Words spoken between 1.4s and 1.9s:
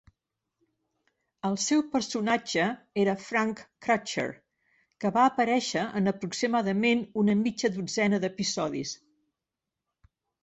El seu